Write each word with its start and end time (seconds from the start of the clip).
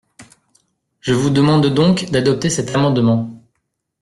Je 0.99 1.13
vous 1.13 1.29
demande 1.29 1.67
donc 1.67 2.09
d’adopter 2.09 2.49
cet 2.49 2.73
amendement. 2.73 3.29